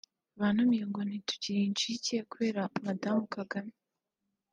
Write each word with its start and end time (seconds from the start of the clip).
bantumye 0.39 0.81
ngo 0.89 0.99
ntitukiri 1.07 1.59
incike 1.69 2.15
kubera 2.31 2.61
Madamu 2.85 3.23
Kagame 3.35 3.73